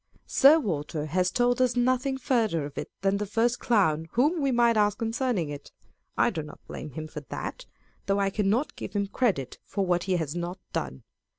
[0.25, 4.51] Sir Walter has told us nothing farther of it than the first clown whom we
[4.51, 5.71] might ask concerning it.
[6.17, 7.67] I do not blame him for that,
[8.07, 11.03] though I cannot give him credit for what he has not done.